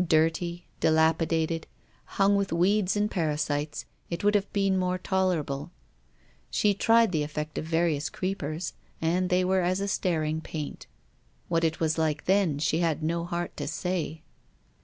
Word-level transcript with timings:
Dirty, 0.00 0.68
dilapidated, 0.78 1.66
hung 2.04 2.36
with 2.36 2.52
weeds 2.52 2.94
and 2.96 3.10
parasites, 3.10 3.84
it 4.10 4.22
would 4.22 4.36
have 4.36 4.52
been 4.52 4.78
more 4.78 4.96
tolerable. 4.96 5.72
She 6.50 6.72
tried 6.72 7.10
the 7.10 7.24
effect 7.24 7.58
of 7.58 7.64
various 7.64 8.08
creepers, 8.08 8.74
and 9.00 9.28
they 9.28 9.44
were 9.44 9.62
as 9.62 9.80
a 9.80 9.88
staring 9.88 10.40
paint. 10.40 10.86
What 11.48 11.64
it 11.64 11.80
was 11.80 11.98
like 11.98 12.26
then, 12.26 12.60
she 12.60 12.78
had 12.78 13.02
no 13.02 13.24
heart 13.24 13.56
to 13.56 13.66
say. 13.66 14.22